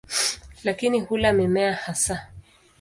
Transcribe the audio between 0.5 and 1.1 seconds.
Lakini